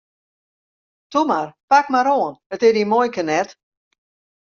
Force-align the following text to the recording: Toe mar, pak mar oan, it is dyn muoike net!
Toe 1.15 1.21
mar, 1.31 1.47
pak 1.73 1.85
mar 1.95 2.07
oan, 2.15 2.33
it 2.53 2.61
is 2.67 2.73
dyn 2.75 2.89
muoike 2.91 3.23
net! 3.29 3.49